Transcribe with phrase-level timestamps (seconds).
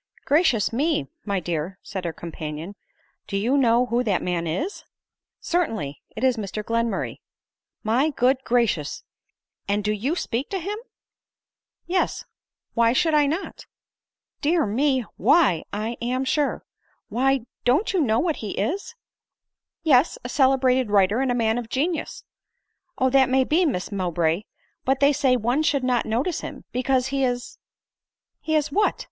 [0.25, 1.05] "Gracious me!
[1.25, 2.73] my dear," said her companion,"
[3.27, 4.83] do you know who that man is
[5.39, 7.17] ?""Certainly; it is Mr GlenmulTay.,,"
[7.93, 9.03] My good gracious!
[9.67, 10.75] and do you speak to him
[11.85, 12.25] ?""Yes;
[12.73, 13.67] why should I not
[14.41, 15.05] ?""Dear me!
[15.17, 16.63] Why, I am sure!
[17.09, 18.95] Why— don't you know what he is
[19.83, 22.23] ?""Yes; a celebrated writer, and a man of genius.""
[22.97, 24.45] Oh, that may be, Miss Mowbray;
[24.83, 27.59] but they say one should not notice him, because he is
[28.41, 28.99] ""He is what